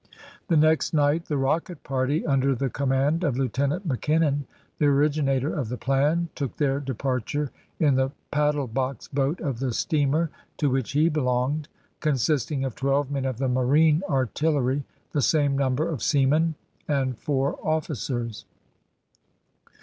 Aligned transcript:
The 0.47 0.57
next 0.57 0.95
night 0.95 1.25
the 1.25 1.37
rocket 1.37 1.83
party, 1.83 2.25
under 2.25 2.55
the 2.55 2.71
command 2.71 3.23
of 3.23 3.37
Lieutenant 3.37 3.85
Mackinnon, 3.85 4.47
the 4.79 4.87
originator 4.87 5.53
of 5.53 5.69
the 5.69 5.77
plan, 5.77 6.27
took 6.33 6.57
their 6.57 6.79
departure 6.79 7.51
in 7.79 7.93
the 7.93 8.09
paddle 8.31 8.65
box 8.65 9.07
boat 9.07 9.39
of 9.41 9.59
the 9.59 9.71
steamer 9.75 10.31
to 10.57 10.71
which 10.71 10.93
he 10.93 11.07
belonged, 11.07 11.67
consisting 11.99 12.63
of 12.65 12.73
twelve 12.73 13.11
men 13.11 13.25
of 13.25 13.37
the 13.37 13.47
marine 13.47 14.01
artillery, 14.09 14.83
the 15.11 15.21
same 15.21 15.55
number 15.55 15.87
of 15.87 16.01
seamen, 16.01 16.55
and 16.87 17.19
four 17.19 17.59
officers. 17.61 18.45